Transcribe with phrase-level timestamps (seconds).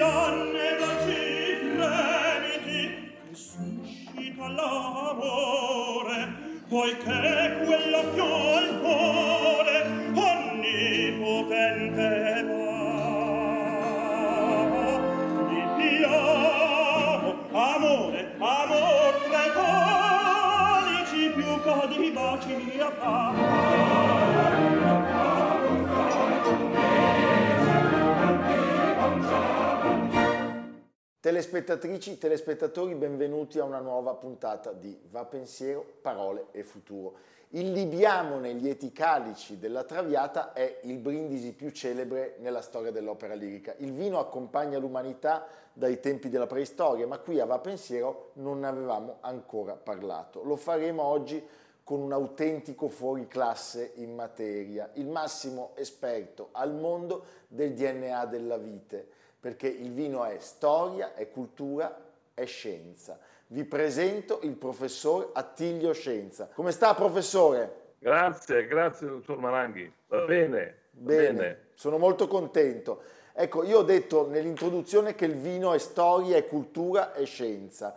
[0.00, 2.82] anne dolci fremiti
[3.28, 6.18] che suscita l'amore
[6.68, 7.47] poiché
[31.20, 37.16] Telespettatrici, telespettatori, benvenuti a una nuova puntata di Va Pensiero, Parole e Futuro.
[37.48, 43.34] Il libiamo negli lieti calici della Traviata è il brindisi più celebre nella storia dell'opera
[43.34, 43.74] lirica.
[43.78, 48.68] Il vino accompagna l'umanità dai tempi della preistoria, ma qui a Va Pensiero non ne
[48.68, 50.44] avevamo ancora parlato.
[50.44, 51.44] Lo faremo oggi
[51.82, 59.16] con un autentico fuoriclasse in materia, il massimo esperto al mondo del DNA della vite
[59.40, 61.96] perché il vino è storia, è cultura,
[62.34, 63.18] è scienza.
[63.48, 66.48] Vi presento il professor Attilio Scienza.
[66.52, 67.86] Come sta, professore?
[67.98, 69.90] Grazie, grazie, dottor Maranghi.
[70.08, 71.58] Va bene, va Bene, bene.
[71.74, 73.02] sono molto contento.
[73.32, 77.96] Ecco, io ho detto nell'introduzione che il vino è storia, è cultura, è scienza.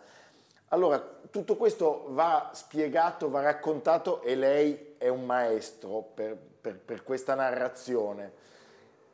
[0.68, 0.98] Allora,
[1.30, 7.34] tutto questo va spiegato, va raccontato e lei è un maestro per, per- per questa
[7.34, 8.32] narrazione.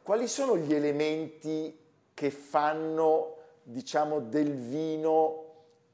[0.02, 1.76] Quali sono gli elementi
[2.18, 5.44] che fanno, diciamo, del vino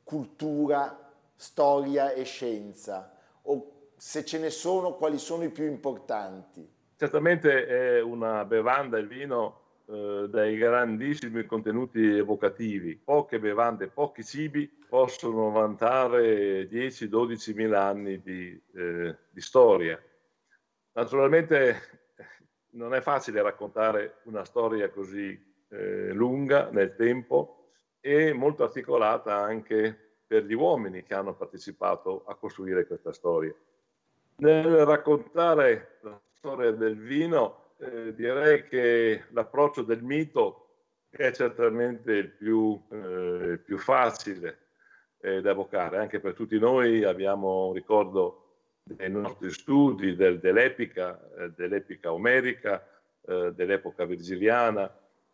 [0.05, 3.15] cultura, storia e scienza?
[3.43, 6.67] O se ce ne sono, quali sono i più importanti?
[6.97, 12.97] Certamente è una bevanda, il vino, eh, dai grandissimi contenuti evocativi.
[12.97, 20.03] Poche bevande, pochi cibi possono vantare 10-12 mila anni di, eh, di storia.
[20.93, 22.17] Naturalmente
[22.71, 27.71] non è facile raccontare una storia così eh, lunga nel tempo
[28.01, 29.97] e molto articolata anche
[30.27, 33.55] per gli uomini che hanno partecipato a costruire questa storia.
[34.37, 40.61] Nel raccontare la storia del vino, eh, direi che l'approccio del mito
[41.11, 44.59] è certamente il più, eh, più facile
[45.21, 48.41] eh, da evocare, anche per tutti noi abbiamo un ricordo
[48.83, 52.87] dei nostri studi del- dell'epica, eh, dell'epica omerica,
[53.27, 54.93] eh, dell'epoca virgiliana.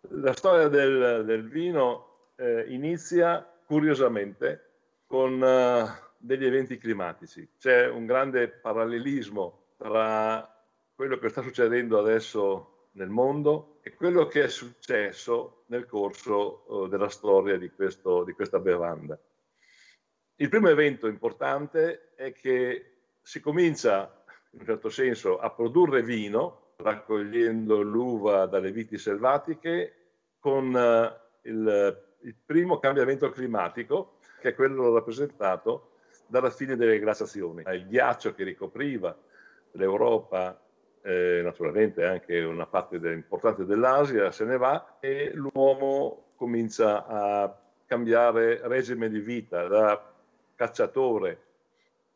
[0.08, 4.68] La storia del, del vino eh, inizia curiosamente
[5.06, 7.48] con eh, degli eventi climatici.
[7.58, 10.48] C'è un grande parallelismo tra
[10.94, 16.88] quello che sta succedendo adesso nel mondo e quello che è successo nel corso eh,
[16.88, 19.18] della storia di, questo- di questa bevanda.
[20.36, 22.86] Il primo evento importante è che
[23.20, 29.94] si comincia, in un certo senso, a produrre vino, raccogliendo l'uva dalle viti selvatiche,
[30.38, 35.92] con eh, il, il primo cambiamento climatico, che è quello rappresentato
[36.26, 37.62] dalla fine delle glaciazioni.
[37.66, 39.16] Il ghiaccio che ricopriva
[39.72, 40.58] l'Europa,
[41.02, 47.60] eh, naturalmente anche una parte de- importante dell'Asia, se ne va e l'uomo comincia a
[47.84, 50.12] cambiare regime di vita, da
[50.54, 51.42] cacciatore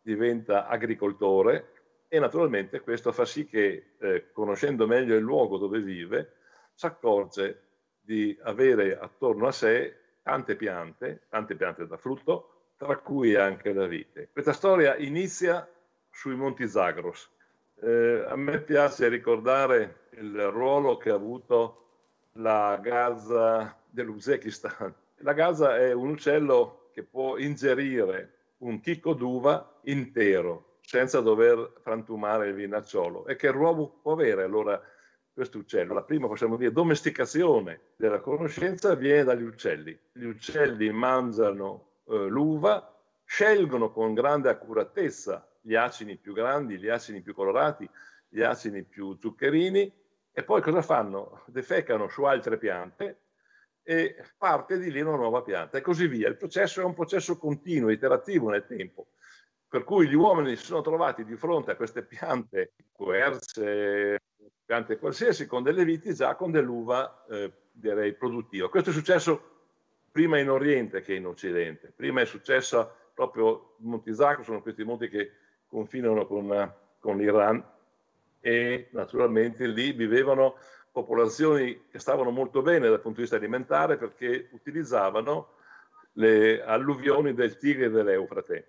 [0.00, 1.72] diventa agricoltore
[2.14, 6.34] e naturalmente questo fa sì che, eh, conoscendo meglio il luogo dove vive,
[6.72, 7.62] si accorge
[8.00, 13.88] di avere attorno a sé tante piante, tante piante da frutto, tra cui anche la
[13.88, 14.28] vite.
[14.30, 15.68] Questa storia inizia
[16.08, 17.28] sui Monti Zagros.
[17.80, 21.86] Eh, a me piace ricordare il ruolo che ha avuto
[22.34, 24.94] la gazza dell'Uzbekistan.
[25.22, 32.48] La gazza è un uccello che può ingerire un chicco d'uva intero senza dover frantumare
[32.48, 33.26] il vinacciolo.
[33.26, 34.80] E che ruolo può avere allora
[35.32, 35.94] questo uccello?
[35.94, 39.98] La prima, possiamo dire, domesticazione della conoscenza viene dagli uccelli.
[40.12, 42.94] Gli uccelli mangiano eh, l'uva,
[43.24, 47.88] scelgono con grande accuratezza gli acini più grandi, gli acini più colorati,
[48.28, 49.90] gli acini più zuccherini
[50.30, 51.42] e poi cosa fanno?
[51.46, 53.20] Defecano su altre piante
[53.82, 56.28] e parte di lì una nuova pianta e così via.
[56.28, 59.06] Il processo è un processo continuo, iterativo nel tempo,
[59.74, 64.20] per cui gli uomini si sono trovati di fronte a queste piante, querce,
[64.64, 68.68] piante qualsiasi, con delle viti già con dell'uva, eh, direi, produttiva.
[68.68, 69.42] Questo è successo
[70.12, 71.92] prima in Oriente che in Occidente.
[71.92, 75.32] Prima è successo proprio in Monti Zacro, sono questi monti che
[75.66, 77.60] confinano con, con l'Iran
[78.38, 80.54] e naturalmente lì vivevano
[80.92, 85.48] popolazioni che stavano molto bene dal punto di vista alimentare perché utilizzavano
[86.12, 88.68] le alluvioni del Tigre e dell'Eufrate.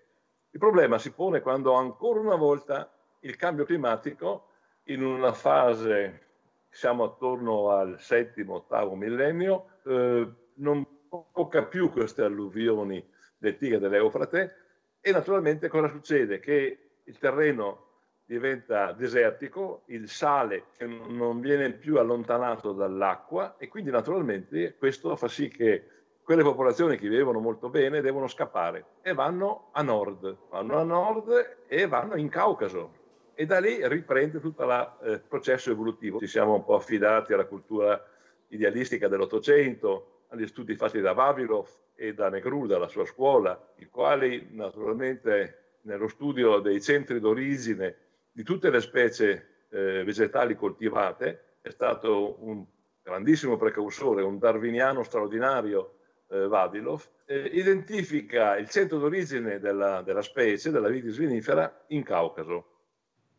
[0.56, 4.52] Il problema si pone quando ancora una volta il cambio climatico
[4.84, 6.28] in una fase,
[6.69, 10.88] siamo attorno al settimo, ottavo millennio, eh, non
[11.34, 13.06] tocca più queste alluvioni
[13.38, 14.56] del Tigre dell'Eufrate
[15.02, 16.40] e naturalmente cosa succede?
[16.40, 17.88] Che il terreno
[18.24, 20.68] diventa desertico, il sale
[21.10, 25.90] non viene più allontanato dall'acqua e quindi naturalmente questo fa sì che
[26.25, 31.57] quelle popolazioni che vivevano molto bene devono scappare e vanno a nord, vanno a nord
[31.68, 33.04] e vanno in Caucaso
[33.36, 36.18] e da lì riprende tutto il eh, processo evolutivo.
[36.18, 38.04] Ci siamo un po' affidati alla cultura
[38.48, 44.48] idealistica dell'Ottocento, agli studi fatti da Vavilov e da Negrud, la sua scuola, i quali
[44.50, 47.98] naturalmente nello studio dei centri d'origine
[48.31, 52.66] di tutte le specie eh, vegetali coltivate è stato un
[53.04, 55.98] grandissimo precursore, un darwiniano straordinario
[56.30, 62.69] eh, Vavilov, eh, identifica il centro d'origine della, della specie, della vitis vinifera, in Caucaso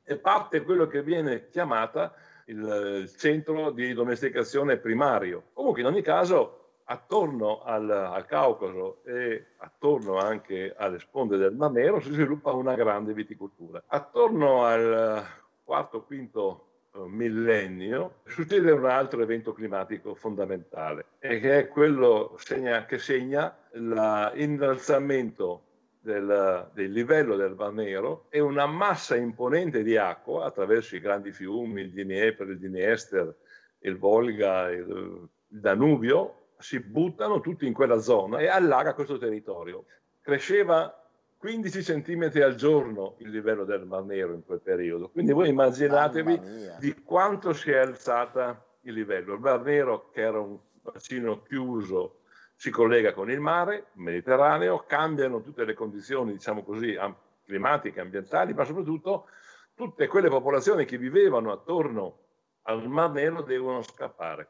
[0.08, 2.14] e parte quello che viene chiamata
[2.46, 5.50] il, il centro di domesticazione primario.
[5.52, 11.72] Comunque in ogni caso attorno al, al, Caucaso e attorno anche alle sponde del Mar
[11.72, 13.82] Nero si sviluppa una grande viticoltura.
[13.88, 15.24] Attorno al
[15.64, 16.65] quarto, quinto
[17.04, 25.62] millennio succede un altro evento climatico fondamentale e che è quello segna, che segna l'innalzamento
[26.00, 31.32] del, del, livello del Mar Nero e una massa imponente di acqua attraverso i grandi
[31.32, 33.34] fiumi, il Dniepr, il Dniester,
[33.80, 39.84] il Volga, il Danubio, si buttano tutti in quella zona e allaga questo territorio.
[40.20, 41.05] Cresceva
[41.46, 46.40] 15 centimetri al giorno il livello del Mar Nero in quel periodo, quindi voi immaginatevi
[46.80, 49.34] di quanto si è alzata il livello.
[49.34, 52.22] Il Mar Nero, che era un bacino chiuso,
[52.56, 56.98] si collega con il mare Mediterraneo, cambiano tutte le condizioni, diciamo così,
[57.44, 59.28] climatiche, ambientali, ma soprattutto
[59.72, 62.18] tutte quelle popolazioni che vivevano attorno
[62.62, 64.48] al Mar Nero devono scappare.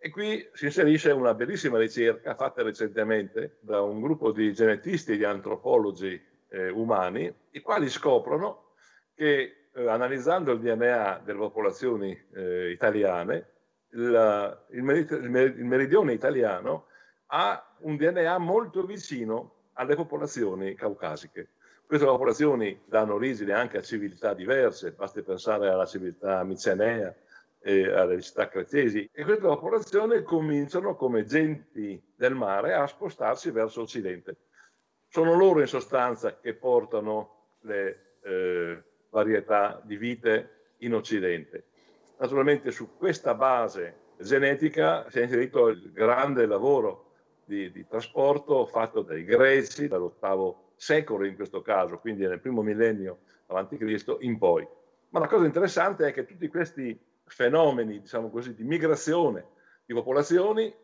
[0.00, 5.16] E qui si inserisce una bellissima ricerca fatta recentemente da un gruppo di genetisti e
[5.16, 8.74] di antropologi eh, umani, i quali scoprono
[9.14, 13.48] che eh, analizzando il DNA delle popolazioni eh, italiane,
[13.90, 16.86] il, il, il meridione italiano
[17.26, 21.50] ha un DNA molto vicino alle popolazioni caucasiche.
[21.86, 27.14] Queste popolazioni danno origine anche a civiltà diverse, basti pensare alla civiltà micenea,
[27.60, 33.82] e alle città cretesi e queste popolazioni cominciano come genti del mare a spostarsi verso
[33.82, 34.36] occidente.
[35.08, 41.64] Sono loro in sostanza che portano le eh, varietà di vite in occidente.
[42.18, 47.12] Naturalmente su questa base genetica si è inserito il grande lavoro
[47.44, 53.20] di, di trasporto fatto dai greci dall'ottavo secolo in questo caso, quindi nel primo millennio
[53.46, 54.66] avanti Cristo in poi.
[55.10, 60.74] Ma la cosa interessante è che tutti questi fenomeni, diciamo così, di migrazione di popolazioni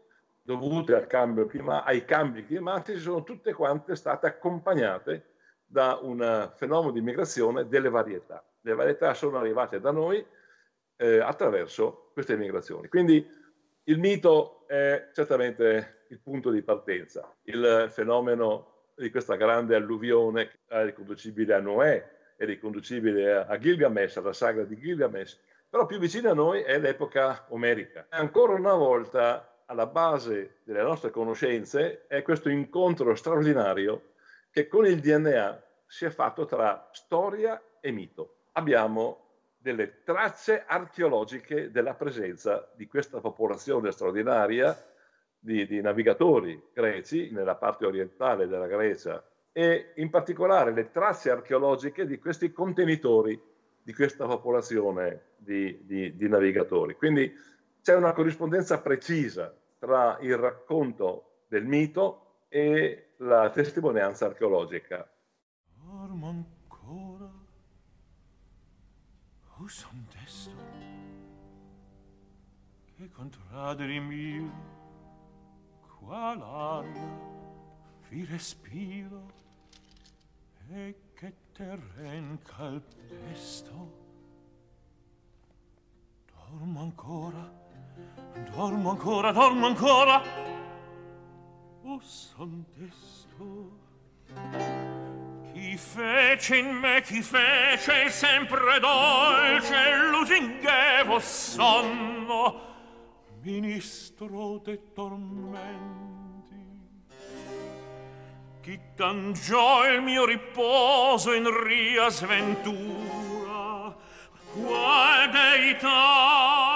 [0.40, 1.06] dovute
[1.48, 5.32] clima- ai cambi climatici sono tutte quante state accompagnate
[5.64, 8.44] da un fenomeno di migrazione delle varietà.
[8.60, 10.24] Le varietà sono arrivate da noi
[10.96, 12.88] eh, attraverso queste migrazioni.
[12.88, 13.26] Quindi
[13.84, 17.34] il mito è certamente il punto di partenza.
[17.42, 24.32] Il fenomeno di questa grande alluvione è riconducibile a Noè, è riconducibile a Gilgamesh, alla
[24.32, 25.38] sagra di Gilgamesh,
[25.74, 28.06] però più vicina a noi è l'epoca omerica.
[28.10, 34.12] Ancora una volta alla base delle nostre conoscenze è questo incontro straordinario
[34.52, 38.42] che con il DNA si è fatto tra storia e mito.
[38.52, 44.80] Abbiamo delle tracce archeologiche della presenza di questa popolazione straordinaria
[45.36, 52.06] di, di, navigatori greci nella parte orientale della Grecia e in particolare le tracce archeologiche
[52.06, 53.53] di questi contenitori
[53.84, 56.94] di questa popolazione di, di, di navigatori.
[56.96, 57.30] Quindi
[57.82, 65.06] c'è una corrispondenza precisa tra il racconto del mito e la testimonianza archeologica.
[65.74, 67.30] Dormo ancora,
[69.58, 70.56] o son desto,
[72.96, 74.50] che contraderi mio,
[75.98, 77.32] qual aria
[78.08, 79.42] vi respiro,
[80.70, 80.94] e
[81.54, 84.02] terren calpesto
[86.50, 87.52] Dormo ancora,
[88.54, 90.22] dormo ancora, dormo ancora.
[91.82, 93.72] O santesto
[95.52, 102.60] Chi fece in me, chi fece sempre dolce e lusinghevo sonno.
[103.42, 106.13] Ministro de tormento.
[108.64, 113.94] Chi cangiò il mio riposo in ria sventura,
[114.54, 116.72] qual deità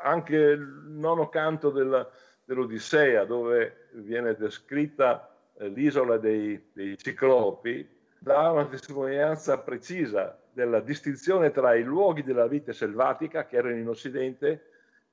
[0.00, 2.08] anche il nono canto della,
[2.44, 5.28] dell'Odissea, dove viene descritta
[5.58, 7.84] eh, l'isola dei, dei ciclopi,
[8.20, 13.88] dà una testimonianza precisa della distinzione tra i luoghi della vita selvatica che erano in
[13.88, 14.66] Occidente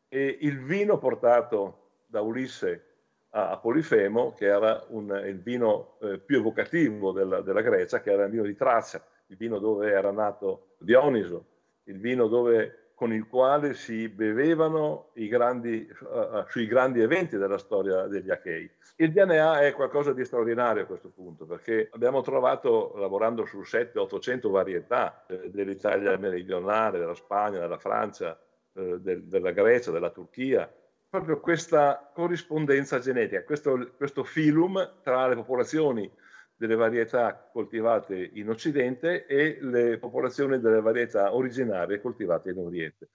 [0.07, 2.85] e il vino portato da Ulisse
[3.31, 8.25] a, Polifemo, che era un, il vino eh, più evocativo della, della, Grecia, che era
[8.25, 11.45] il vino di Tracia, il vino dove era nato Dioniso,
[11.83, 18.07] il vino dove con il quale si bevevano grandi, uh, sui grandi eventi della storia
[18.07, 18.69] degli Achei.
[18.97, 24.49] Il DNA è qualcosa di straordinario a questo punto, perché abbiamo trovato, lavorando su 700-800
[24.49, 28.37] varietà eh, dell'Italia meridionale, della Spagna, della Francia,
[28.73, 30.69] eh, del, della Grecia, della Turchia,
[31.09, 36.11] proprio questa corrispondenza genetica, questo, questo filum tra le popolazioni
[36.59, 43.11] delle varietà coltivate in Occidente e le popolazioni delle varietà originarie coltivate in Oriente.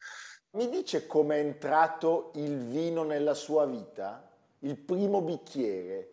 [0.52, 4.26] Mi dice come è entrato il vino nella sua vita?
[4.60, 6.08] Il primo bicchiere?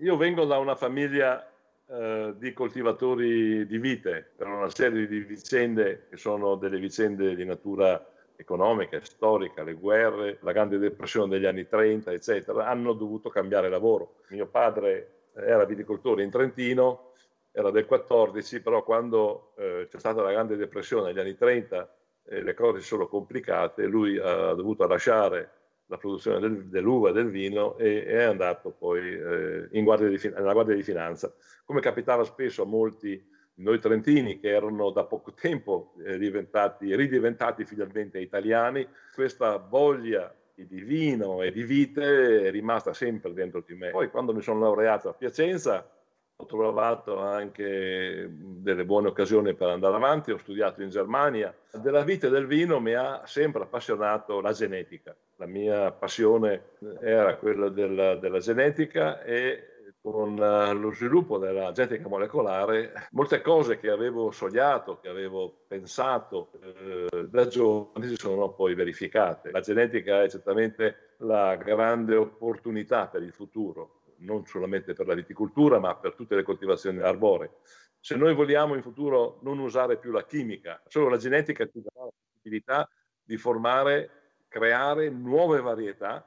[0.00, 1.50] Io vengo da una famiglia
[1.86, 7.46] eh, di coltivatori di vite, per una serie di vicende che sono delle vicende di
[7.46, 8.06] natura
[8.36, 14.16] economica, storica, le guerre, la grande depressione degli anni 30, eccetera, hanno dovuto cambiare lavoro.
[14.28, 17.12] Mio padre era viticoltore in Trentino,
[17.52, 21.94] era del 14, però quando eh, c'è stata la grande depressione negli anni 30
[22.28, 25.50] eh, le cose si sono complicate, lui ha dovuto lasciare
[25.86, 30.52] la produzione del, dell'uva e del vino e è andato poi eh, guardia di, nella
[30.52, 31.32] Guardia di Finanza.
[31.64, 33.24] Come capitava spesso a molti
[33.58, 40.34] noi trentini che erano da poco tempo eh, ridiventati finalmente italiani, questa voglia
[40.64, 43.90] di vino e di vite è rimasta sempre dentro di me.
[43.90, 45.90] Poi quando mi sono laureato a Piacenza
[46.38, 51.54] ho trovato anche delle buone occasioni per andare avanti, ho studiato in Germania.
[51.72, 55.16] Della vita e del vino mi ha sempre appassionato la genetica.
[55.36, 59.75] La mia passione era quella della, della genetica e
[60.10, 66.50] con eh, lo sviluppo della genetica molecolare, molte cose che avevo sognato, che avevo pensato
[66.62, 69.50] eh, da giovane si sono poi verificate.
[69.50, 75.80] La genetica è certamente la grande opportunità per il futuro, non solamente per la viticoltura,
[75.80, 77.50] ma per tutte le coltivazioni arboree.
[77.98, 82.04] Se noi vogliamo in futuro non usare più la chimica, solo la genetica ci darà
[82.04, 82.88] la possibilità
[83.24, 84.10] di formare,
[84.46, 86.24] creare nuove varietà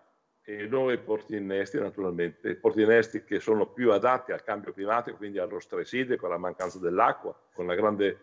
[0.49, 5.37] e noi porti innesti naturalmente, porti innesti che sono più adatti al cambio climatico, quindi
[5.37, 8.17] allo stress idrico, alla mancanza dell'acqua, con la grande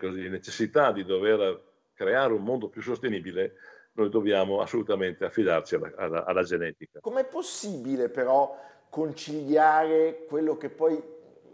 [0.00, 1.62] così, necessità di dover
[1.94, 3.54] creare un mondo più sostenibile,
[3.92, 6.98] noi dobbiamo assolutamente affidarci alla, alla, alla genetica.
[6.98, 8.58] Com'è possibile però
[8.88, 11.00] conciliare quello che poi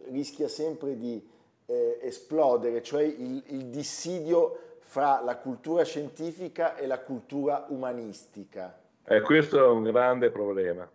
[0.08, 1.22] rischia sempre di
[1.66, 8.80] eh, esplodere, cioè il, il dissidio fra la cultura scientifica e la cultura umanistica?
[9.08, 10.90] Eh, questo è un grande problema.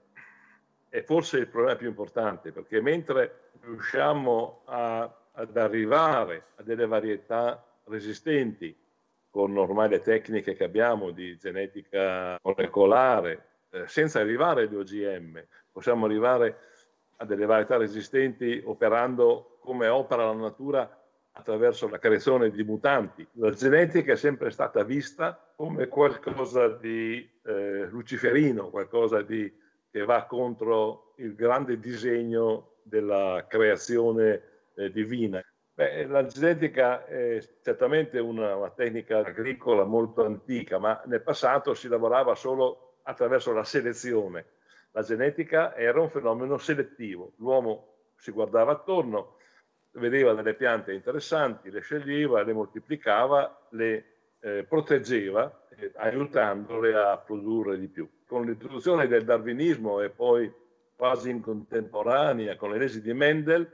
[0.90, 7.64] E forse il problema più importante perché mentre riusciamo a, ad arrivare a delle varietà
[7.86, 8.78] resistenti
[9.30, 15.42] con ormai le tecniche che abbiamo di genetica molecolare, eh, senza arrivare agli OGM,
[15.72, 16.58] possiamo arrivare
[17.16, 21.01] a delle varietà resistenti operando come opera la natura
[21.34, 23.26] attraverso la creazione di mutanti.
[23.34, 29.52] La genetica è sempre stata vista come qualcosa di eh, luciferino, qualcosa di,
[29.90, 34.42] che va contro il grande disegno della creazione
[34.76, 35.44] eh, divina.
[35.74, 41.88] Beh, la genetica è certamente una, una tecnica agricola molto antica, ma nel passato si
[41.88, 44.46] lavorava solo attraverso la selezione.
[44.92, 47.32] La genetica era un fenomeno selettivo.
[47.38, 49.38] L'uomo si guardava attorno,
[49.94, 54.06] vedeva delle piante interessanti, le sceglieva, le moltiplicava, le
[54.40, 58.10] eh, proteggeva, eh, aiutandole a produrre di più.
[58.26, 60.52] Con l'introduzione del darwinismo e poi
[60.96, 63.70] quasi in contemporanea con le leggi di Mendel,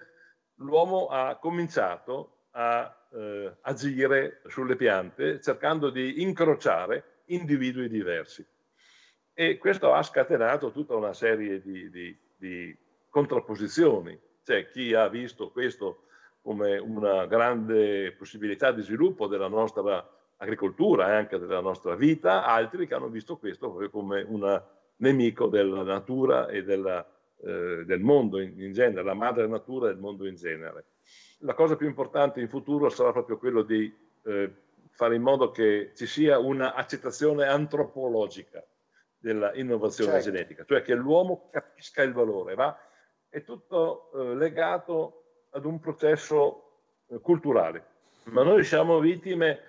[0.55, 8.45] l'uomo ha cominciato a eh, agire sulle piante cercando di incrociare individui diversi.
[9.33, 12.77] E questo ha scatenato tutta una serie di, di, di
[13.09, 16.06] contrapposizioni C'è chi ha visto questo
[16.47, 22.87] come una grande possibilità di sviluppo della nostra agricoltura e anche della nostra vita, altri
[22.87, 24.63] che hanno visto questo come un
[24.95, 27.05] nemico della natura e della,
[27.41, 30.85] eh, del mondo in, in, genere, la madre natura e del mondo in genere.
[31.39, 34.53] La cosa più importante in futuro sarà proprio quello di eh,
[34.91, 38.65] fare in modo che ci sia un'accettazione antropologica
[39.17, 40.31] dell'innovazione certo.
[40.31, 42.73] genetica, cioè che l'uomo capisca il valore, ma
[43.27, 45.16] è tutto eh, legato
[45.51, 47.85] ad un processo eh, culturale.
[48.25, 49.59] Ma noi siamo vittime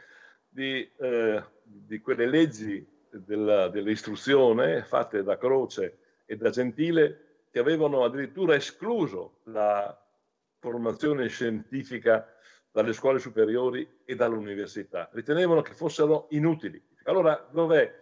[0.49, 8.05] di, eh, di quelle leggi della, dell'istruzione fatte da Croce e da Gentile che avevano
[8.05, 9.97] addirittura escluso la
[10.59, 12.27] formazione scientifica
[12.71, 15.09] dalle scuole superiori e dall'università.
[15.13, 16.83] Ritenevano che fossero inutili.
[17.05, 17.93] Allora, dov'è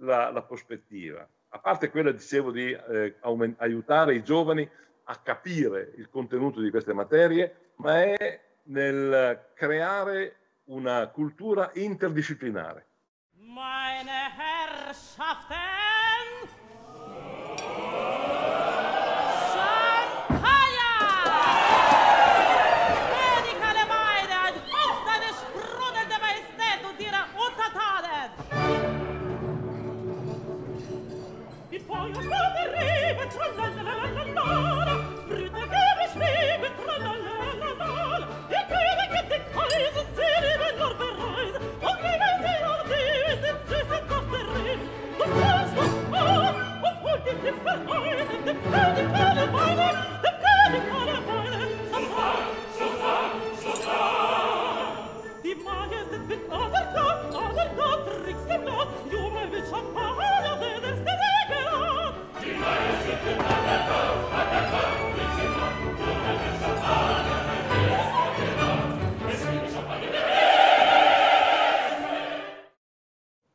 [0.00, 1.28] la, la prospettiva?
[1.50, 4.68] A parte quella, dicevo, di eh, aument- aiutare i giovani
[5.10, 12.86] a capire il contenuto di queste materie, ma è nel creare una cultura interdisciplinare.
[13.32, 16.57] Meine Herrschaften!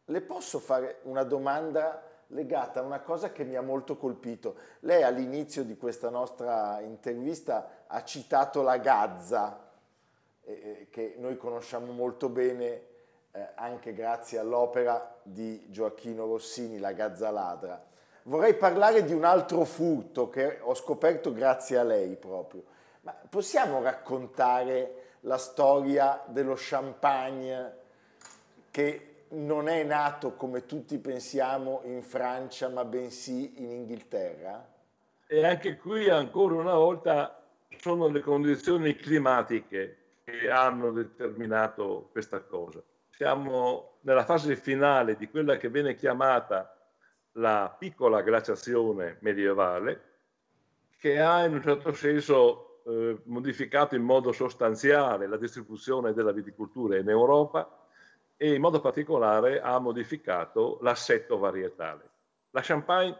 [0.05, 4.55] Le posso fare una domanda legata a una cosa che mi ha molto colpito.
[4.81, 9.71] Lei all'inizio di questa nostra intervista ha citato la Gazza,
[10.43, 12.91] eh, che noi conosciamo molto bene
[13.31, 17.83] eh, anche grazie all'opera di Gioacchino Rossini, La Gazza Ladra.
[18.23, 22.63] Vorrei parlare di un altro furto che ho scoperto grazie a lei proprio.
[23.01, 27.81] Ma possiamo raccontare la storia dello champagne
[28.71, 34.71] che non è nato come tutti pensiamo in Francia, ma bensì in Inghilterra?
[35.27, 37.43] E anche qui ancora una volta
[37.77, 42.81] sono le condizioni climatiche che hanno determinato questa cosa.
[43.09, 46.75] Siamo nella fase finale di quella che viene chiamata
[47.33, 50.11] la piccola glaciazione medievale,
[50.99, 56.97] che ha in un certo senso eh, modificato in modo sostanziale la distribuzione della viticoltura
[56.97, 57.82] in Europa
[58.43, 62.09] e in modo particolare ha modificato l'assetto varietale.
[62.49, 63.17] La Champagne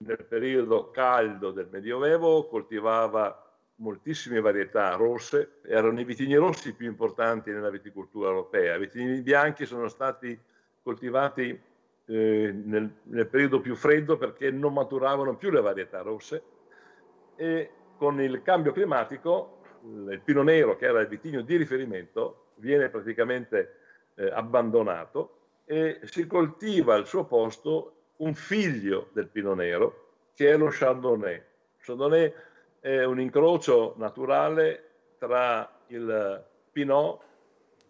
[0.00, 3.42] nel periodo caldo del Medioevo coltivava
[3.76, 8.74] moltissime varietà rosse, erano i vitigni rossi più importanti nella viticoltura europea.
[8.74, 10.38] I vitigni bianchi sono stati
[10.82, 11.58] coltivati
[12.04, 16.42] eh, nel, nel, periodo più freddo perché non maturavano più le varietà rosse
[17.34, 22.90] e con il cambio climatico il pino nero, che era il vitigno di riferimento, viene
[22.90, 23.78] praticamente
[24.14, 30.02] eh, abbandonato e si coltiva al suo posto un figlio del Pino Nero
[30.34, 31.42] che è lo Chardonnay.
[31.78, 32.32] Chardonnay
[32.80, 37.22] è un incrocio naturale tra il Pinot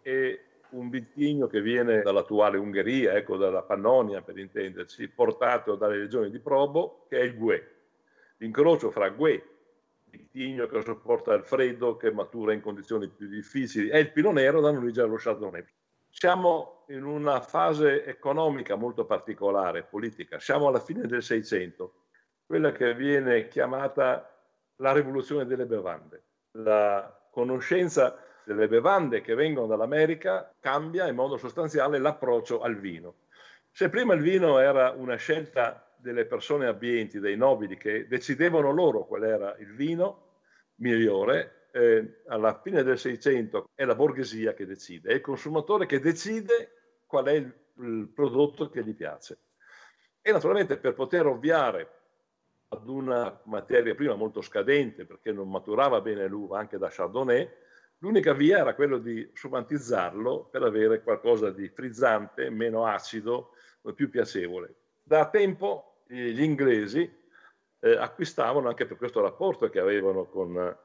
[0.01, 6.29] e un vitigno che viene dall'attuale Ungheria, ecco, dalla Pannonia per intenderci, portato dalle regioni
[6.29, 7.71] di Probo, che è il Gue.
[8.37, 9.43] L'incrocio fra Gue,
[10.09, 14.61] vitigno che sopporta il freddo, che matura in condizioni più difficili, e il Pino Nero
[14.61, 15.65] danno origine allo Chardonnay.
[16.17, 20.39] Siamo in una fase economica molto particolare, politica.
[20.39, 22.05] Siamo alla fine del Seicento,
[22.45, 24.33] quella che viene chiamata
[24.77, 26.23] la rivoluzione delle bevande.
[26.51, 33.15] La conoscenza delle bevande che vengono dall'America cambia in modo sostanziale l'approccio al vino.
[33.69, 39.03] Se prima il vino era una scelta delle persone abbienti, dei nobili che decidevano loro
[39.05, 40.37] qual era il vino
[40.75, 45.99] migliore, eh, alla fine del Seicento è la borghesia che decide, è il consumatore che
[45.99, 49.39] decide qual è il, il prodotto che gli piace.
[50.21, 51.91] E naturalmente per poter ovviare
[52.69, 57.47] ad una materia prima molto scadente, perché non maturava bene l'uva anche da Chardonnay,
[57.97, 63.51] l'unica via era quella di sumantizzarlo per avere qualcosa di frizzante, meno acido,
[63.93, 64.75] più piacevole.
[65.03, 67.01] Da tempo gli inglesi
[67.79, 70.75] eh, acquistavano anche per questo rapporto che avevano con,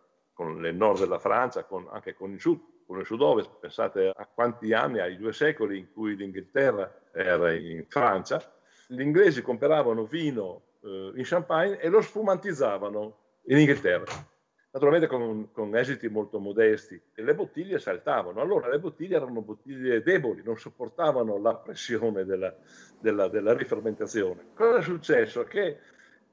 [0.40, 3.58] con il nord della Francia, con, anche con il sud, con il sud-ovest.
[3.60, 8.40] Pensate a quanti anni, ai due secoli in cui l'Inghilterra era in Francia.
[8.86, 13.16] Gli inglesi compravano vino eh, in Champagne e lo sfumantizzavano
[13.48, 14.28] in Inghilterra
[14.72, 18.40] naturalmente con, con, esiti molto modesti, e le bottiglie saltavano.
[18.40, 22.54] Allora le bottiglie erano bottiglie deboli, non sopportavano la pressione della,
[23.00, 24.50] della, della rifermentazione.
[24.54, 25.42] Cosa è successo?
[25.42, 25.78] Che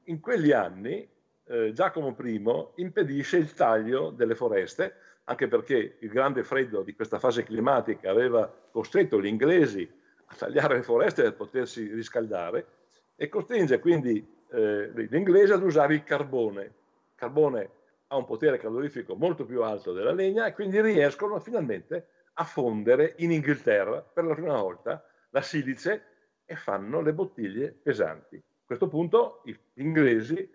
[0.04, 1.06] in quegli anni
[1.48, 2.42] eh, Giacomo I
[2.76, 8.52] impedisce il taglio delle foreste, anche perché il grande freddo di questa fase climatica aveva
[8.70, 9.88] costretto gli inglesi
[10.26, 12.66] a tagliare le foreste per potersi riscaldare
[13.16, 16.72] e costringe quindi eh, gli inglesi ad usare il carbone.
[17.14, 17.70] Carbone
[18.08, 23.14] ha un potere calorifico molto più alto della legna e quindi riescono finalmente a fondere
[23.18, 26.04] in Inghilterra per la prima volta la silice
[26.44, 28.36] e fanno le bottiglie pesanti.
[28.36, 30.48] A questo punto gli inglesi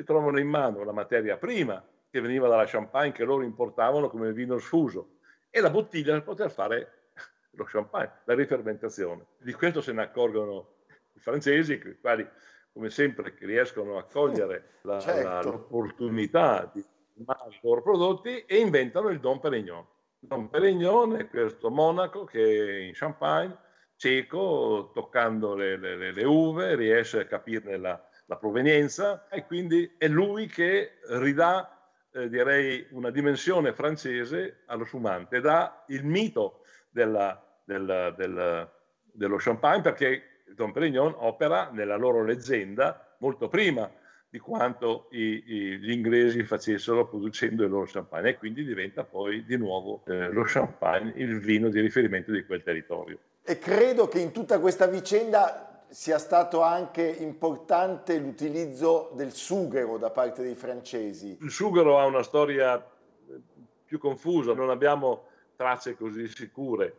[0.00, 4.32] si trovano in mano la materia prima che veniva dalla champagne che loro importavano come
[4.32, 5.18] vino sfuso
[5.50, 7.10] e la bottiglia per poter fare
[7.52, 9.26] lo champagne, la rifermentazione.
[9.36, 10.76] Di questo se ne accorgono
[11.12, 12.26] i francesi, i quali
[12.72, 15.28] come sempre, riescono a cogliere la, certo.
[15.28, 16.82] la, l'opportunità di
[17.24, 19.84] fare i loro prodotti e inventano il Don Perignon.
[20.18, 23.54] Don Perignon è questo monaco che in Champagne,
[23.96, 30.06] cieco, toccando le, le, le uve, riesce a capirne la, la, provenienza e quindi è
[30.06, 38.10] lui che ridà, eh, direi, una dimensione francese allo fumante, dà il mito della, della,
[38.10, 38.72] della,
[39.12, 40.22] dello champagne perché
[40.54, 43.90] Don Perignon opera nella loro leggenda molto prima
[44.30, 49.44] di quanto i, i, gli inglesi facessero producendo il loro champagne e quindi diventa poi
[49.44, 53.18] di nuovo eh, lo champagne il vino di riferimento di quel territorio.
[53.42, 60.10] E credo che in tutta questa vicenda sia stato anche importante l'utilizzo del sughero da
[60.10, 61.36] parte dei francesi.
[61.40, 63.40] Il sughero ha una storia eh,
[63.84, 65.26] più confusa, non abbiamo
[65.56, 66.96] tracce così sicure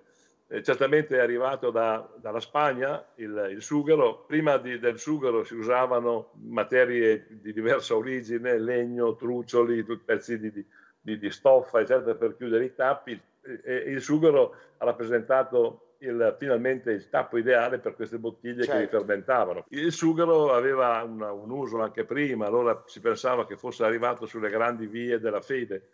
[0.54, 4.26] eh, certamente è arrivato da, dalla Spagna il, il sughero.
[4.28, 10.52] Prima di, del sughero si usavano materie di diversa origine, legno, truccioli, pezzi di,
[11.00, 13.20] di, di stoffa, eccetera, per chiudere i tappi.
[13.42, 18.72] E, il sughero ha rappresentato il, finalmente il tappo ideale per queste bottiglie certo.
[18.72, 19.66] che rifermentavano.
[19.70, 24.50] Il sughero aveva una, un uso anche prima, allora si pensava che fosse arrivato sulle
[24.50, 25.90] grandi vie della fede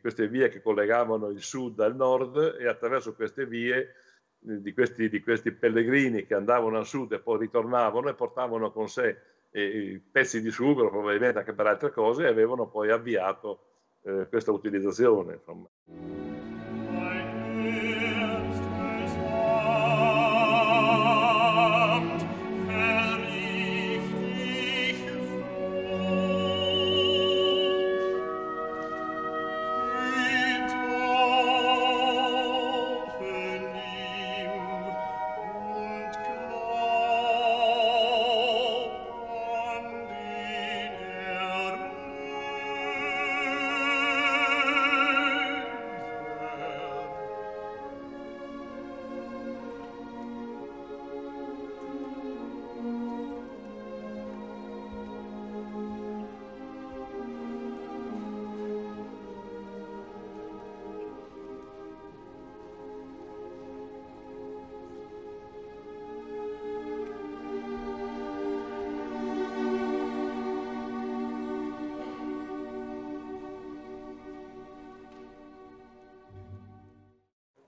[0.00, 5.08] queste vie che collegavano il sud al nord e attraverso queste vie eh, di questi,
[5.08, 9.16] di questi pellegrini che andavano a sud e poi ritornavano e portavano con sé
[9.50, 13.60] eh, pezzi di sughero, probabilmente anche per altre cose, e avevano poi avviato
[14.02, 15.34] eh, questa utilizzazione.
[15.34, 15.68] Insomma.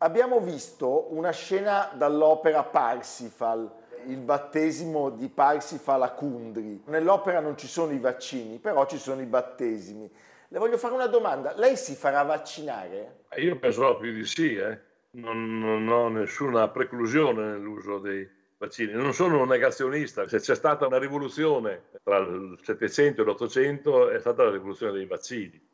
[0.08, 3.70] Abbiamo visto una scena dall'opera Parsifal,
[4.06, 6.80] il battesimo di Parsifal a Kundri.
[6.86, 10.10] Nell'opera non ci sono i vaccini, però ci sono i battesimi.
[10.48, 13.24] Le voglio fare una domanda, lei si farà vaccinare?
[13.36, 14.78] Io penso proprio di sì, eh.
[15.10, 18.92] non, non ho nessuna preclusione nell'uso dei vaccini.
[18.94, 24.20] Non sono un negazionista, se c'è stata una rivoluzione tra il 700 e l'800 è
[24.20, 25.68] stata la rivoluzione dei vaccini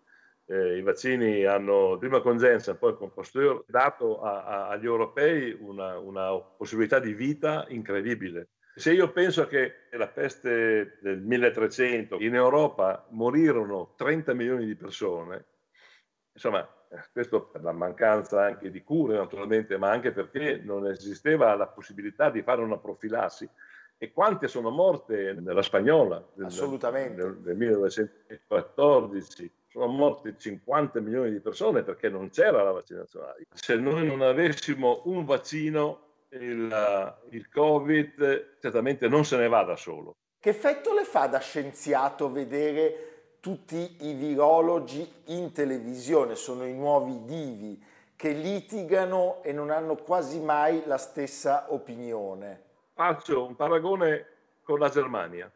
[0.47, 5.57] eh, i vaccini hanno prima con Jensen, poi con Pasteur, dato a, a, agli europei
[5.59, 8.49] una, una, possibilità di vita incredibile.
[8.75, 15.45] Se io penso che la peste del 1300 in Europa morirono 30 milioni di persone,
[16.33, 16.69] insomma,
[17.13, 22.31] questo per la mancanza anche di cure naturalmente, ma anche perché non esisteva la possibilità
[22.31, 23.49] di fare una profilassi.
[23.97, 29.53] E quante sono morte nella spagnola del, del, del 1914?
[29.75, 33.35] Sono morti 50 milioni di persone perché non c'era la vaccinazione.
[33.53, 39.75] Se noi non avessimo un vaccino, il, il Covid certamente non se ne va da
[39.75, 40.15] solo.
[40.39, 46.37] Che effetto le fa da scienziato vedere tutti i virologi in televisione?
[46.37, 47.83] Sono i nuovi divi
[48.15, 52.63] che litigano e non hanno quasi mai la stessa opinione.
[52.95, 54.27] Faccio un paragone
[54.63, 55.51] con la Germania.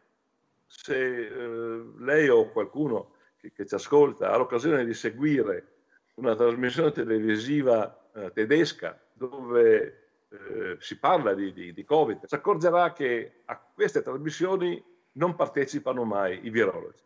[0.67, 5.75] Se eh, lei o qualcuno che, che, ci ascolta ha l'occasione di seguire
[6.15, 12.93] una trasmissione televisiva eh, tedesca dove eh, si parla di, di, di, Covid, si accorgerà
[12.93, 17.01] che a queste trasmissioni non partecipano mai i virologi.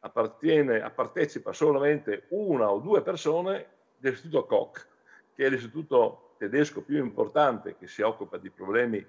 [0.00, 4.86] Appartiene, partecipa solamente una o due persone dell'Istituto Koch,
[5.34, 9.04] che è l'istituto tedesco più importante che si occupa di problemi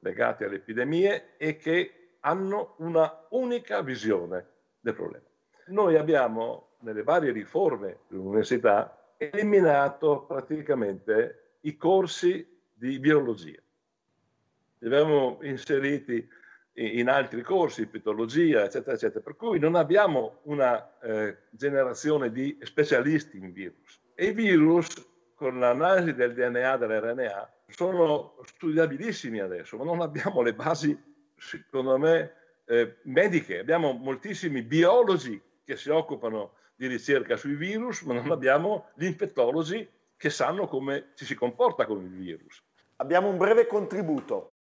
[0.00, 4.46] legati alle epidemie e che hanno una unica visione
[4.80, 5.31] del problema.
[5.72, 13.58] Noi abbiamo nelle varie riforme dell'università eliminato praticamente i corsi di biologia.
[14.78, 16.28] Li abbiamo inseriti
[16.74, 23.38] in altri corsi, pitologia, eccetera, eccetera, per cui non abbiamo una eh, generazione di specialisti
[23.38, 23.98] in virus.
[24.14, 24.90] E i virus,
[25.34, 30.98] con l'analisi del DNA dell'RNA, sono studiabilissimi adesso, ma non abbiamo le basi,
[31.38, 32.32] secondo me,
[32.66, 33.58] eh, mediche.
[33.58, 39.88] Abbiamo moltissimi biologi che si occupano di ricerca sui virus, ma non abbiamo gli infettologi
[40.16, 42.62] che sanno come ci si comporta con il virus.
[42.96, 44.51] Abbiamo un breve contributo.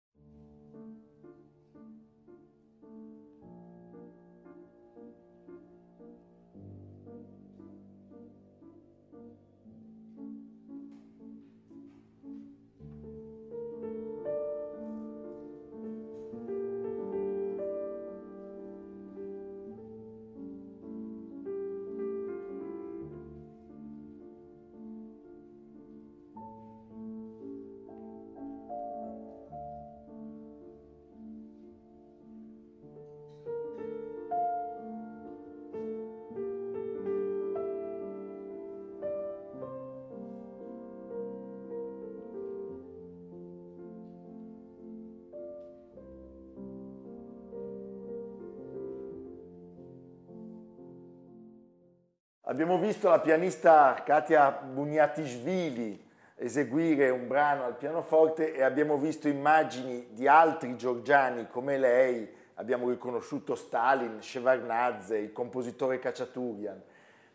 [52.52, 60.08] Abbiamo visto la pianista Katia Bugnatishvili eseguire un brano al pianoforte e abbiamo visto immagini
[60.10, 66.82] di altri georgiani come lei, abbiamo riconosciuto Stalin, Shevardnadze, il compositore Khachaturian.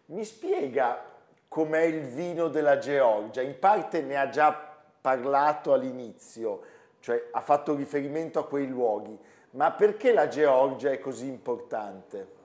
[0.08, 1.02] Mi spiega
[1.48, 3.40] com'è il vino della Georgia?
[3.40, 4.54] In parte ne ha già
[5.00, 6.60] parlato all'inizio,
[7.00, 9.18] cioè ha fatto riferimento a quei luoghi,
[9.52, 12.35] ma perché la Georgia è così importante?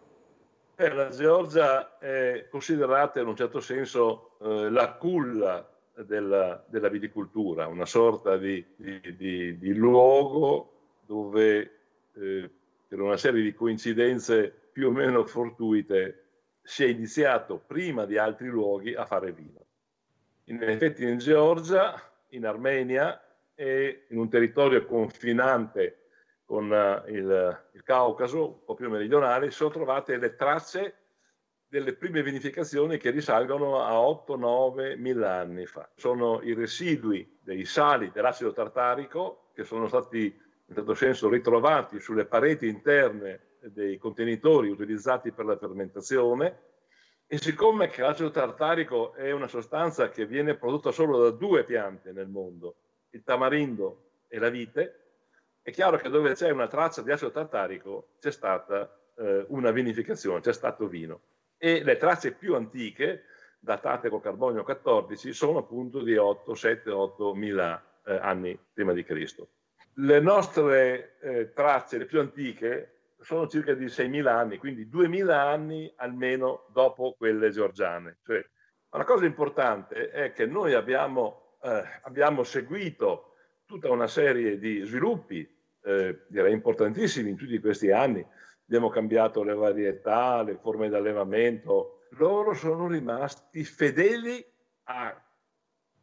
[0.82, 7.68] Eh, la Georgia è considerata in un certo senso eh, la culla della, della, viticoltura,
[7.68, 10.72] una sorta di, di, di, di luogo
[11.06, 11.72] dove
[12.16, 12.50] eh,
[12.88, 16.24] per una serie di coincidenze più o meno fortuite
[16.64, 19.64] si è iniziato prima di altri luoghi a fare vino.
[20.46, 21.94] In effetti in Georgia,
[22.30, 26.01] in Armenia e in un territorio confinante
[26.52, 30.96] con uh, il, il, Caucaso, un po' più meridionale, si sono trovate le tracce
[31.66, 35.90] delle prime vinificazioni che risalgono a 8-9 mila anni fa.
[35.96, 42.26] Sono i residui dei sali dell'acido tartarico che sono stati in certo senso ritrovati sulle
[42.26, 46.64] pareti interne dei contenitori utilizzati per la fermentazione
[47.28, 52.12] e siccome che l'acido tartarico è una sostanza che viene prodotta solo da due piante
[52.12, 52.76] nel mondo,
[53.12, 55.01] il tamarindo e la vite,
[55.64, 60.42] è chiaro che dove c'è una traccia di acido tartarico c'è stata eh, una vinificazione,
[60.42, 61.22] c'è stato vino.
[61.58, 63.26] E le tracce più antiche,
[63.60, 69.04] datate col carbonio 14, sono appunto di 8, 7, 8 mila eh, anni prima di
[69.04, 69.50] Cristo.
[69.96, 75.94] Le nostre eh, tracce, le più antiche, sono circa di 6.000 anni, quindi 2.000 anni
[75.98, 78.18] almeno dopo quelle georgiane.
[78.26, 78.44] Cioè,
[78.90, 83.31] una cosa importante è che noi abbiamo, eh, abbiamo seguito
[83.72, 85.50] tutta una serie di sviluppi,
[85.84, 88.26] eh, direi importantissimi in tutti questi anni.
[88.66, 92.02] Abbiamo cambiato le varietà, le forme di allevamento.
[92.18, 94.46] Loro sono rimasti fedeli
[94.84, 95.16] a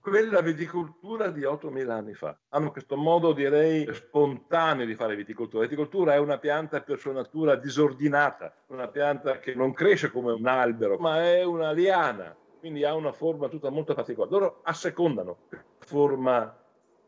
[0.00, 2.38] quella viticoltura di 8.000 anni fa.
[2.48, 5.62] Hanno questo modo, direi, spontaneo di fare viticoltura.
[5.62, 10.32] La viticoltura è una pianta per sua natura disordinata, una pianta che non cresce come
[10.32, 14.32] un albero, ma è una liana, quindi ha una forma tutta molto particolare.
[14.32, 15.40] Loro assecondano
[15.80, 16.57] forma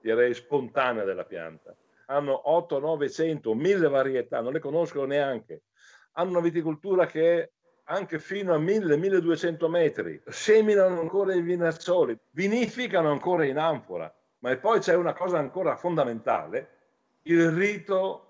[0.00, 1.74] direi spontanea della pianta.
[2.06, 5.62] Hanno 8, 900, 1000 varietà, non le conoscono neanche.
[6.12, 7.50] Hanno una viticoltura che è
[7.84, 10.20] anche fino a 1000-1200 metri.
[10.26, 14.12] Seminano ancora i vinazzoli, vinificano ancora in anfora.
[14.40, 16.78] Ma poi c'è una cosa ancora fondamentale,
[17.22, 18.26] il rito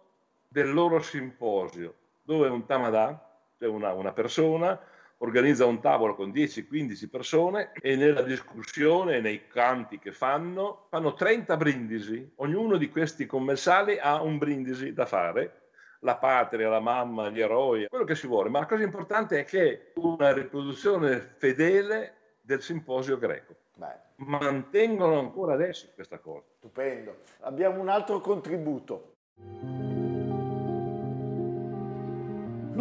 [0.49, 4.79] del loro simposio, dove un tamadà, cioè una, una persona,
[5.23, 11.57] organizza un tavolo con 10-15 persone e nella discussione, nei canti che fanno, fanno 30
[11.57, 12.33] brindisi.
[12.37, 15.57] Ognuno di questi commensali ha un brindisi da fare.
[16.01, 18.49] La patria, la mamma, gli eroi, quello che si vuole.
[18.49, 23.55] Ma la cosa importante è che è una riproduzione fedele del simposio greco.
[23.75, 24.09] Beh.
[24.17, 26.47] Mantengono ancora adesso questa cosa.
[26.57, 27.19] Stupendo.
[27.41, 29.17] Abbiamo un altro contributo.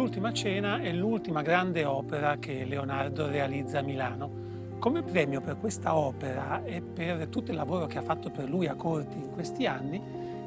[0.00, 4.30] L'ultima cena è l'ultima grande opera che Leonardo realizza a Milano.
[4.78, 8.66] Come premio per questa opera e per tutto il lavoro che ha fatto per lui
[8.66, 10.00] a corti in questi anni,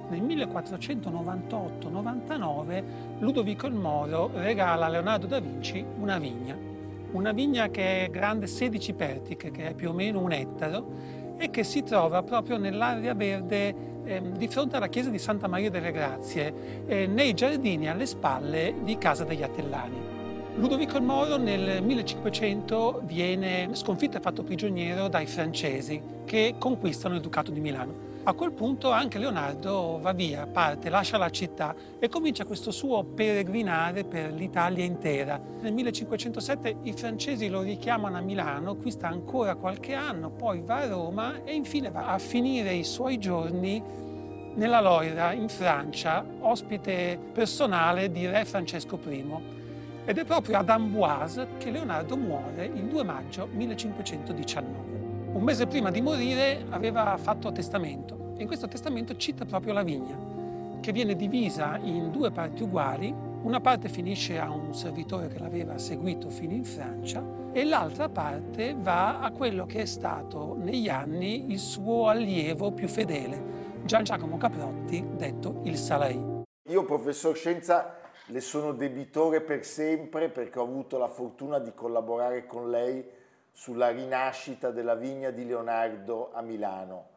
[0.10, 2.84] nel 1498-99
[3.20, 6.58] Ludovico il Moro regala a Leonardo da Vinci una vigna.
[7.12, 10.84] Una vigna che è grande 16 pertiche, che è più o meno un ettaro,
[11.38, 15.70] e che si trova proprio nell'area verde eh, di fronte alla chiesa di Santa Maria
[15.70, 20.12] delle Grazie, eh, nei giardini alle spalle di Casa degli Attellani.
[20.56, 27.22] Ludovico il Moro nel 1500 viene sconfitto e fatto prigioniero dai francesi che conquistano il
[27.22, 28.13] Ducato di Milano.
[28.26, 33.04] A quel punto anche Leonardo va via, parte, lascia la città e comincia questo suo
[33.04, 35.38] peregrinare per l'Italia intera.
[35.60, 40.78] Nel 1507 i francesi lo richiamano a Milano, qui sta ancora qualche anno, poi va
[40.78, 43.84] a Roma e infine va a finire i suoi giorni
[44.56, 49.26] nella Loira, in Francia, ospite personale di re Francesco I.
[50.06, 54.83] Ed è proprio ad Amboise che Leonardo muore il 2 maggio 1519.
[55.34, 59.82] Un mese prima di morire aveva fatto testamento e in questo testamento cita proprio la
[59.82, 60.16] vigna,
[60.80, 63.12] che viene divisa in due parti uguali.
[63.42, 68.76] Una parte finisce a un servitore che l'aveva seguito fino in Francia e l'altra parte
[68.78, 74.38] va a quello che è stato negli anni il suo allievo più fedele, Gian Giacomo
[74.38, 76.44] Caprotti, detto il Salai.
[76.70, 82.46] Io, professor Scienza, le sono debitore per sempre perché ho avuto la fortuna di collaborare
[82.46, 83.22] con lei
[83.54, 87.12] sulla rinascita della vigna di Leonardo a Milano.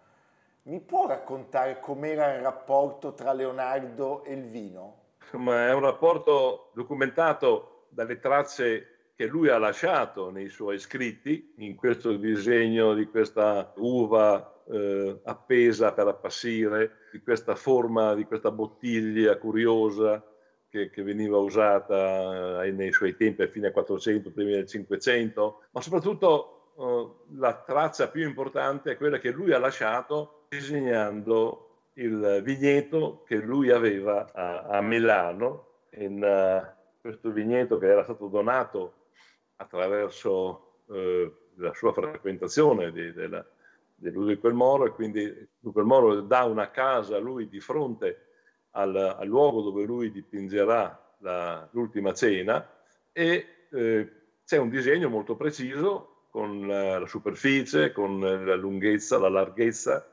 [0.65, 5.05] Mi può raccontare com'era il rapporto tra Leonardo e il vino?
[5.33, 11.75] Ma è un rapporto documentato dalle tracce che lui ha lasciato nei suoi scritti, in
[11.75, 19.39] questo disegno di questa uva eh, appesa per appassire, di questa forma, di questa bottiglia
[19.39, 20.23] curiosa
[20.77, 25.81] che, che veniva usata eh, nei suoi tempi a fine 400, primi del 500, ma
[25.81, 31.63] soprattutto eh, la traccia più importante è quella che lui ha lasciato disegnando
[31.95, 38.27] il vigneto che lui aveva a, a Milano, in uh, questo vigneto che era stato
[38.27, 39.07] donato
[39.57, 43.43] attraverso uh, la sua frequentazione di, della,
[43.95, 47.61] di Ludovico il Moro e quindi Ludovico il Moro dà una casa a lui di
[47.61, 48.26] fronte
[48.77, 52.71] al, al luogo dove lui dipingerà la, l'ultima cena
[53.13, 54.13] e eh,
[54.45, 60.07] c'è un disegno molto preciso con la, la, superficie, con la lunghezza, la larghezza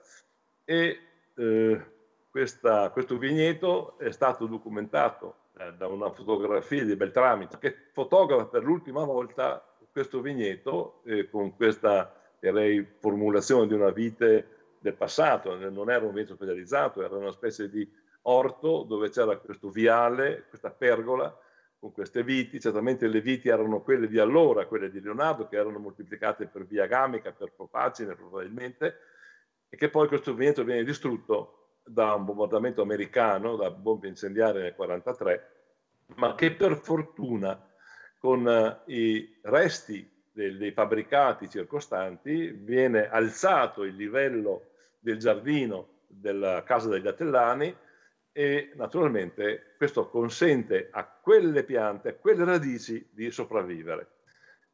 [0.64, 1.00] e
[1.36, 1.86] eh,
[2.30, 8.64] questa, questo vigneto è stato documentato eh, da una fotografia di Beltrami che fotografa per
[8.64, 14.48] l'ultima volta questo vigneto eh, con questa direi, formulazione di una vite
[14.80, 17.88] del passato, non era un vigneto specializzato, era una specie di
[18.24, 21.36] orto dove c'era questo viale, questa pergola
[21.80, 25.80] con queste viti, certamente le viti erano quelle di allora, quelle di Leonardo, che erano
[25.80, 29.00] moltiplicate per via gamica, per propagine probabilmente,
[29.68, 34.76] e che poi questo vigneto viene distrutto da un bombardamento americano, da bombe incendiarie nel
[34.78, 35.52] 1943,
[36.16, 37.70] ma che per fortuna
[38.18, 46.64] con uh, i resti dei, dei fabbricati circostanti viene alzato il livello del giardino della
[46.64, 47.76] casa degli Attellani
[48.34, 54.08] e naturalmente questo consente a quelle piante, a quelle radici di sopravvivere.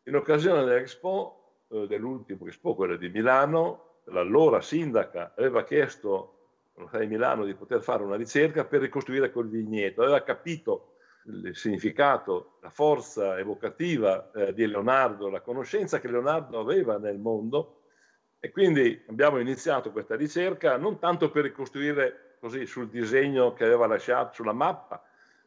[0.03, 6.35] In occasione dell'Expo, eh, dell'ultimo Expo, quella di Milano, l'allora sindaca aveva chiesto
[6.73, 10.93] di Milano di poter fare una ricerca per ricostruire quel vigneto, aveva capito
[11.25, 17.81] il significato, la forza evocativa eh, di Leonardo, la conoscenza che Leonardo aveva nel mondo
[18.39, 23.85] e quindi abbiamo iniziato questa ricerca non tanto per ricostruire così sul disegno che aveva
[23.87, 25.03] lasciato sulla mappa,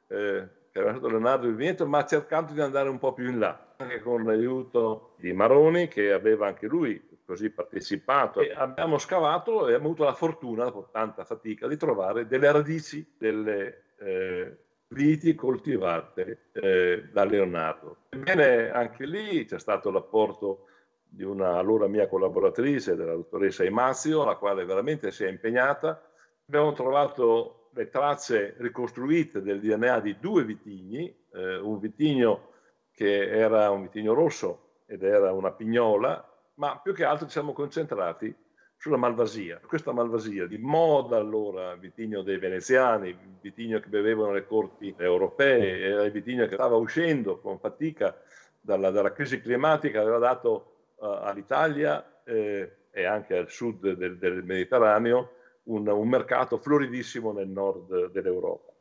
[0.08, 3.38] eh, che aveva lasciato Leonardo il Veneto, ma cercando di andare un po' più in
[3.38, 8.40] là, anche con l'aiuto di Maroni, che aveva anche lui così partecipato.
[8.40, 13.14] E abbiamo scavato e abbiamo avuto la fortuna, dopo tanta fatica, di trovare delle radici
[13.16, 14.56] delle eh,
[14.88, 17.96] viti coltivate eh, da Leonardo.
[18.10, 20.66] Ebbene, anche lì c'è stato l'apporto
[21.08, 26.11] di una allora mia collaboratrice, della dottoressa Imazio, la quale veramente si è impegnata
[26.46, 32.50] abbiamo trovato le tracce ricostruite del DNA di due vitigni, eh, un vitigno
[32.92, 37.52] che era un vitigno rosso ed era una pignola, ma più che altro ci siamo
[37.52, 38.34] concentrati
[38.76, 39.60] sulla malvasia.
[39.64, 46.02] Questa malvasia di moda allora, vitigno dei veneziani, vitigno che bevevano le corti europee, era
[46.02, 48.20] il vitigno che stava uscendo con fatica
[48.60, 54.44] dalla, dalla crisi climatica, aveva dato uh, all'Italia eh, e anche al sud del, del
[54.44, 58.72] Mediterraneo un, un, mercato floridissimo nel nord dell'Europa.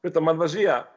[0.00, 0.88] Questa malvasia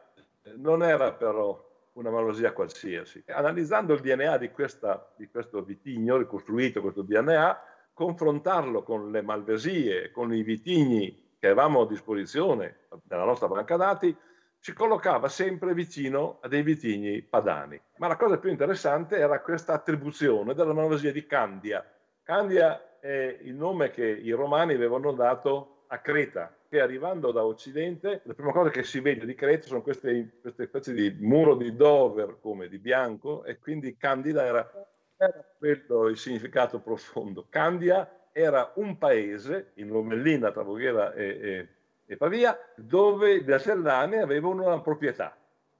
[0.56, 3.22] non era però una malvasia qualsiasi.
[3.26, 7.60] Analizzando il DNA di, questa, di questo vitigno, ricostruito questo DNA,
[7.92, 14.16] confrontarlo con le malvasie, con i vitigni che avevamo a disposizione nella nostra banca dati,
[14.60, 17.80] ci collocava sempre vicino a dei vitigni padani.
[17.96, 21.84] Ma la cosa più interessante era questa attribuzione della malvasia di Candia.
[22.22, 28.20] Candia è il nome che i romani avevano dato a Creta, che arrivando da Occidente,
[28.24, 31.74] la prima cosa che si vede di Creta sono queste, queste specie di muro di
[31.74, 34.88] Dover come di bianco e quindi Candida era
[35.18, 37.46] era quello il significato profondo.
[37.48, 41.68] Candia era un paese, in Lomellina tra Voghera e, e,
[42.06, 45.36] e Pavia, dove le Serrane avevano una proprietà.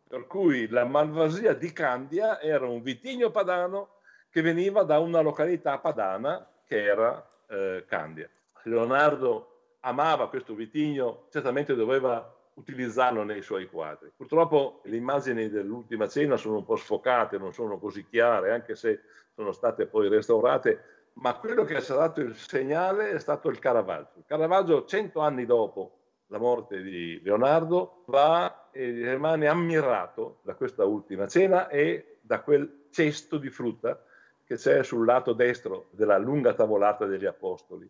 [0.08, 5.78] Per cui la malvasia di Candia era un vitigno padano che veniva da una località
[5.78, 8.28] padana che era eh, Candia.
[8.64, 14.12] Leonardo amava questo vitigno, certamente doveva utilizzarlo nei suoi quadri.
[14.14, 19.00] Purtroppo le immagini dell'ultima cena sono un po' sfocate, non sono così chiare, anche se
[19.34, 23.58] sono state poi restaurate, ma quello che ci ha dato il segnale è stato il
[23.58, 24.18] Caravaggio.
[24.18, 25.94] Il Caravaggio, cento anni dopo
[26.26, 32.88] la morte di Leonardo, va e rimane ammirato da questa ultima cena e da quel
[32.90, 34.02] cesto di frutta
[34.48, 37.88] che c'è sul lato destro della lunga tavolata degli Apostoli.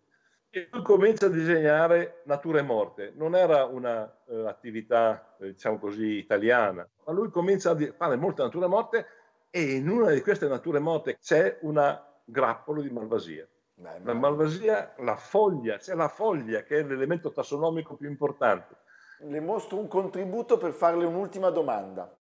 [0.50, 3.12] E lui comincia a disegnare nature morte.
[3.14, 8.66] Non era un'attività, uh, eh, diciamo così, italiana, ma lui comincia a fare molte nature
[8.66, 9.06] morte
[9.50, 13.46] e in una di queste nature morte c'è una grappolo di malvasia.
[13.74, 18.74] Beh, la malvasia, la foglia, c'è la foglia che è l'elemento tassonomico più importante.
[19.20, 22.12] Le mostro un contributo per farle un'ultima domanda.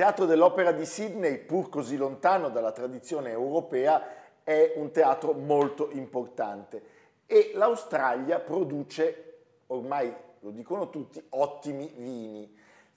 [0.00, 4.02] Teatro dell'Opera di Sydney, pur così lontano dalla tradizione europea,
[4.42, 6.82] è un teatro molto importante
[7.26, 12.50] e l'Australia produce, ormai lo dicono tutti, ottimi vini.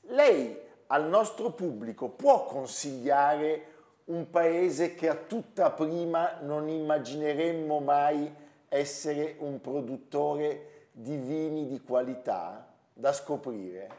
[0.04, 3.66] Lei al nostro pubblico può consigliare
[4.06, 8.34] un paese che a tutta prima non immagineremmo mai
[8.70, 13.90] essere un produttore di vini di qualità da scoprire?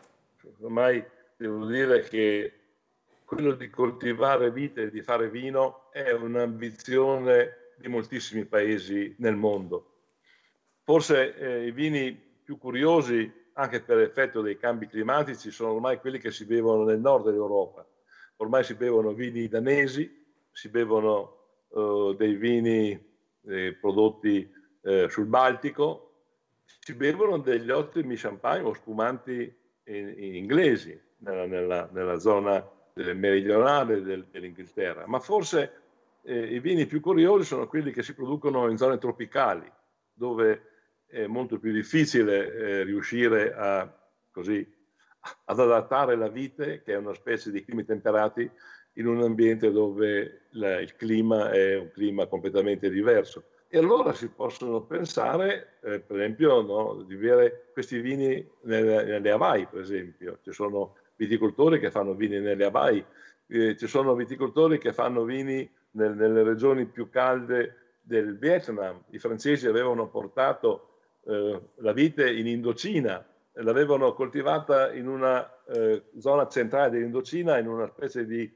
[0.63, 1.05] Ormai
[1.37, 2.61] devo dire che
[3.25, 9.93] quello di coltivare vite e di fare vino è un'ambizione di moltissimi paesi nel mondo.
[10.83, 16.19] Forse eh, i vini più curiosi, anche per effetto dei cambi climatici, sono ormai quelli
[16.19, 17.87] che si bevono nel nord dell'Europa.
[18.37, 20.23] Ormai si bevono vini danesi,
[20.53, 21.39] si bevono
[21.75, 23.13] eh, dei vini
[23.47, 24.53] eh, prodotti
[24.83, 26.01] eh, sul Baltico,
[26.65, 32.63] si bevono degli ottimi champagne o spumanti in, in inglesi nella, nella, nella zona
[32.95, 35.73] meridionale del, dell'Inghilterra, ma forse
[36.23, 39.71] eh, i vini più curiosi sono quelli che si producono in zone tropicali,
[40.13, 40.63] dove
[41.07, 43.93] è molto più difficile eh, riuscire a,
[44.31, 44.67] così,
[45.45, 48.49] ad adattare la vite, che è una specie di climi temperati,
[48.97, 53.45] in un ambiente dove la, il clima è un clima completamente diverso.
[53.69, 59.31] E allora si possono pensare, eh, per esempio, no, di avere questi vini nelle, nelle
[59.33, 60.39] Hawaii, per esempio.
[60.43, 63.05] Ci sono viticoltori che fanno vini nelle Hawaii,
[63.47, 69.03] eh, ci sono viticoltori che fanno vini nel, nelle regioni più calde del Vietnam.
[69.11, 76.49] I francesi avevano portato eh, la vite in Indocina, l'avevano coltivata in una eh, zona
[76.49, 78.53] centrale dell'Indocina, in una specie di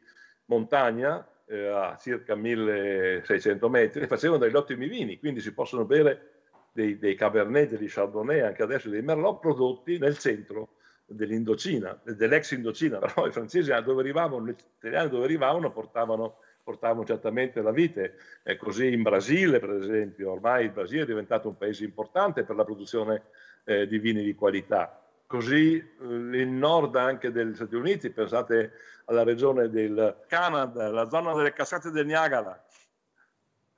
[0.47, 6.33] montagna, eh, a circa 1600 metri, facevano degli ottimi vini, quindi si possono bere
[6.73, 10.77] dei, dei Cabernet, degli Chardonnay, anche adesso dei Merlot prodotti nel centro
[11.09, 17.63] dell'Indocina, dell'ex Indocina, però i francesi dove arrivavano, gli italiani dove arrivavano portavano, portavano certamente
[17.63, 21.85] la vite, è così in Brasile per esempio, ormai il Brasile è diventato un paese
[21.85, 23.23] importante per la produzione
[23.65, 28.73] eh, di vini di qualità, così eh, il nord anche degli Stati Uniti, pensate
[29.07, 32.63] alla regione del Canada, la zona delle cascate del Niagara,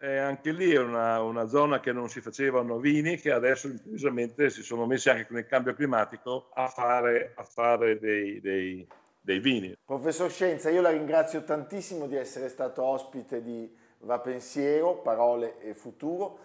[0.03, 4.49] e anche lì è una, una, zona che non si facevano vini, che adesso improvvisamente
[4.49, 8.89] si sono messi anche con il cambio climatico a fare, a fare dei, dei,
[9.21, 9.77] dei, vini.
[9.85, 15.75] Professor Scienza, io la ringrazio tantissimo di essere stato ospite di Va Pensiero, Parole e
[15.75, 16.39] Futuro.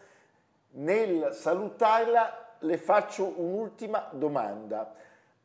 [0.72, 4.94] Nel salutarla le faccio un'ultima domanda.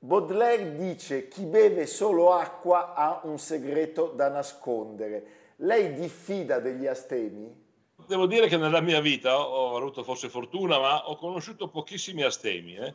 [0.01, 5.25] Baudelaire dice chi beve solo acqua ha un segreto da nascondere.
[5.57, 7.69] Lei diffida degli astemi?
[8.11, 12.75] Devo dire che nella mia vita ho avuto forse fortuna, ma ho conosciuto pochissimi astemi.
[12.75, 12.95] Eh?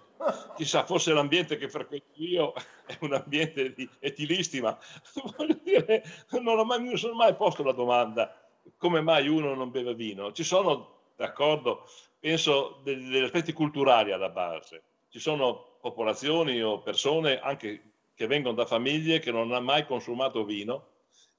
[0.58, 2.54] Chissà, forse l'ambiente che frequento io
[2.86, 4.78] è un ambiente di etilisti, ma
[5.38, 8.40] voglio dire, non, mai, non sono mai posto la domanda
[8.78, 10.34] come mai uno non beve vino.
[10.34, 11.88] Ci sono, d'accordo,
[12.20, 14.84] penso degli, degli aspetti culturali alla base.
[15.08, 20.44] Ci sono popolazioni o persone anche che vengono da famiglie che non hanno mai consumato
[20.44, 20.88] vino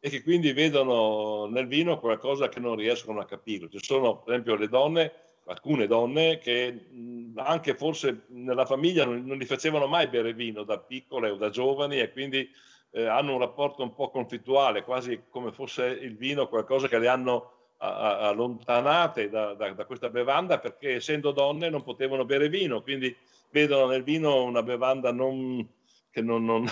[0.06, 3.68] e che quindi vedono nel vino qualcosa che non riescono a capire.
[3.68, 5.12] Ci sono per esempio le donne,
[5.46, 6.86] alcune donne che
[7.34, 11.50] anche forse nella famiglia non, non li facevano mai bere vino da piccole o da
[11.50, 12.48] giovani e quindi
[12.92, 17.08] eh, hanno un rapporto un po' conflittuale, quasi come fosse il vino qualcosa che le
[17.08, 23.14] hanno allontanate da, da, da, questa bevanda perché essendo donne non potevano bere vino, quindi
[23.50, 25.66] vedono nel vino una bevanda non,
[26.12, 26.64] che non, non,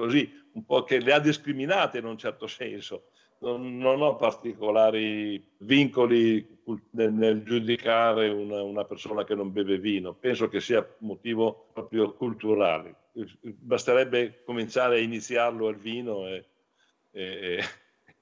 [0.00, 3.10] così, un po' che le ha discriminate in un certo senso.
[3.40, 6.58] Non, non ho particolari vincoli
[6.90, 12.12] nel, nel giudicare una, una, persona che non beve vino, penso che sia motivo proprio
[12.12, 12.96] culturale.
[13.40, 16.44] Basterebbe cominciare a iniziarlo al vino e,
[17.12, 17.64] e,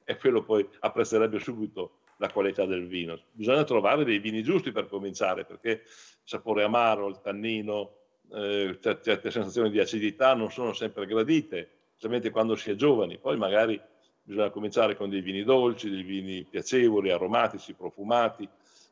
[0.04, 3.18] e quello poi apprezzerebbe subito la qualità del vino.
[3.32, 5.80] Bisogna trovare dei vini giusti per cominciare, perché il
[6.22, 7.97] sapore amaro, il tannino,
[8.32, 13.18] eh, certe sensazioni di acidità non sono sempre gradite, specialmente quando si è giovani.
[13.18, 13.80] Poi magari
[14.22, 18.48] bisogna cominciare con dei vini dolci, dei vini piacevoli, aromatici, profumati,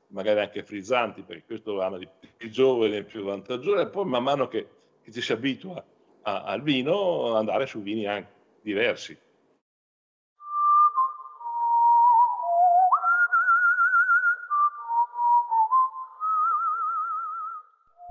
[0.09, 4.49] magari anche frizzanti, perché questo ama di più giovane, più vantaggioso, e poi man mano
[4.49, 4.69] che,
[5.03, 5.85] che ci si abitua
[6.23, 8.33] a, al vino, andare su vini anche
[8.63, 9.17] diversi.